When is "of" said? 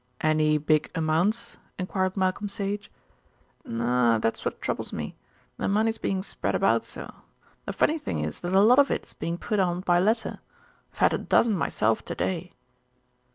8.79-8.89